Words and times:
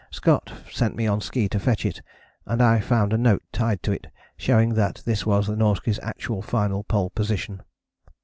Scott 0.09 0.51
sent 0.71 0.95
me 0.95 1.05
on 1.05 1.21
ski 1.21 1.47
to 1.49 1.59
fetch 1.59 1.85
it, 1.85 2.01
and 2.47 2.59
I 2.59 2.79
found 2.79 3.13
a 3.13 3.19
note 3.19 3.43
tied 3.51 3.83
to 3.83 3.91
it 3.91 4.07
showing 4.35 4.73
that 4.73 5.03
this 5.05 5.27
was 5.27 5.45
the 5.45 5.55
Norskies' 5.55 5.99
actual 6.01 6.41
final 6.41 6.83
Pole 6.83 7.11
position. 7.11 7.61